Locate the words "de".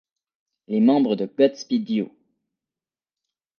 1.15-1.27